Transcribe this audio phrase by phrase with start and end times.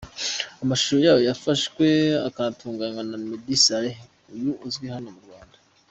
[0.63, 1.85] amashusho yayo yafashwe
[2.27, 3.97] akanatunganywa na Meddy Saleh
[4.35, 5.57] uyu uzwi hano mu Rwanda